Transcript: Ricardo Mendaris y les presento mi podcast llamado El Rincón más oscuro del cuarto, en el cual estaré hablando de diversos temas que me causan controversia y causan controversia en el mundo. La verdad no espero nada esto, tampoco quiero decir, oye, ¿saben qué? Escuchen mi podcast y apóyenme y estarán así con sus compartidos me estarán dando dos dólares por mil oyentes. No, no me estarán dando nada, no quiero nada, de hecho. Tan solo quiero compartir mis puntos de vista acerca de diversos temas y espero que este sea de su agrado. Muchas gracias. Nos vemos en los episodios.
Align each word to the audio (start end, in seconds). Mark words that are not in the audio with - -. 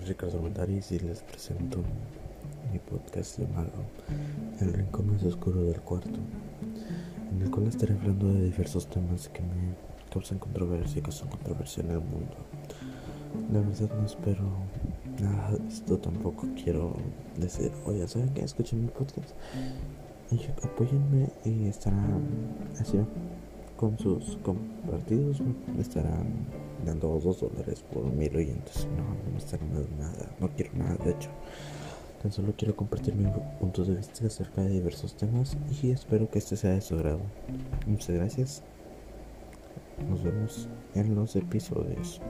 Ricardo 0.00 0.40
Mendaris 0.40 0.92
y 0.92 0.98
les 0.98 1.22
presento 1.22 1.78
mi 2.72 2.78
podcast 2.78 3.38
llamado 3.38 3.70
El 4.60 4.72
Rincón 4.72 5.12
más 5.12 5.22
oscuro 5.24 5.62
del 5.62 5.80
cuarto, 5.80 6.18
en 7.30 7.42
el 7.42 7.50
cual 7.50 7.66
estaré 7.66 7.94
hablando 7.94 8.32
de 8.32 8.44
diversos 8.44 8.86
temas 8.88 9.28
que 9.28 9.40
me 9.40 9.74
causan 10.12 10.38
controversia 10.38 10.98
y 10.98 11.02
causan 11.02 11.28
controversia 11.28 11.82
en 11.82 11.90
el 11.90 12.00
mundo. 12.00 12.36
La 13.52 13.60
verdad 13.60 13.90
no 13.98 14.06
espero 14.06 14.48
nada 15.20 15.56
esto, 15.68 15.98
tampoco 15.98 16.46
quiero 16.62 16.94
decir, 17.36 17.70
oye, 17.84 18.06
¿saben 18.08 18.30
qué? 18.30 18.42
Escuchen 18.42 18.82
mi 18.82 18.88
podcast 18.88 19.30
y 20.30 20.40
apóyenme 20.64 21.28
y 21.44 21.68
estarán 21.68 22.22
así 22.80 22.98
con 23.82 23.98
sus 23.98 24.36
compartidos 24.44 25.40
me 25.40 25.82
estarán 25.82 26.46
dando 26.86 27.18
dos 27.18 27.40
dólares 27.40 27.84
por 27.92 28.04
mil 28.04 28.36
oyentes. 28.36 28.86
No, 28.96 29.02
no 29.02 29.32
me 29.32 29.38
estarán 29.38 29.74
dando 29.74 29.88
nada, 29.98 30.30
no 30.38 30.48
quiero 30.50 30.70
nada, 30.74 30.94
de 31.04 31.10
hecho. 31.10 31.28
Tan 32.22 32.30
solo 32.30 32.54
quiero 32.56 32.76
compartir 32.76 33.16
mis 33.16 33.26
puntos 33.58 33.88
de 33.88 33.96
vista 33.96 34.24
acerca 34.24 34.62
de 34.62 34.68
diversos 34.68 35.16
temas 35.16 35.56
y 35.82 35.90
espero 35.90 36.30
que 36.30 36.38
este 36.38 36.56
sea 36.56 36.70
de 36.70 36.80
su 36.80 36.94
agrado. 36.94 37.22
Muchas 37.84 38.10
gracias. 38.10 38.62
Nos 40.08 40.22
vemos 40.22 40.68
en 40.94 41.16
los 41.16 41.34
episodios. 41.34 42.20